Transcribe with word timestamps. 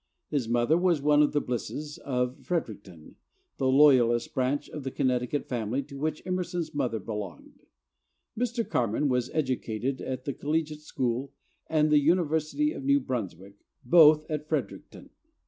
His 0.31 0.49
mother 0.49 0.79
was 0.79 0.99
one 0.99 1.21
of 1.21 1.31
the 1.31 1.39
Blisses 1.39 1.99
of 1.99 2.43
Fredericton, 2.43 3.17
the 3.57 3.67
Loyalist 3.67 4.33
branch 4.33 4.67
of 4.67 4.81
that 4.83 4.95
Connecticut 4.95 5.45
family 5.47 5.83
to 5.83 5.95
which 5.95 6.25
Emerson's 6.25 6.73
mother 6.73 6.97
belonged. 6.97 7.67
Mr. 8.35 8.67
Carman 8.67 9.09
was 9.09 9.29
educated 9.31 10.01
at 10.01 10.25
the 10.25 10.33
Collegiate 10.33 10.79
School 10.81 11.33
and 11.67 11.91
the 11.91 11.99
University 11.99 12.71
of 12.73 12.83
New 12.83 12.99
Brunswick, 12.99 13.57
both 13.85 14.27
at 14.27 14.49
Fredericton. 14.49 15.11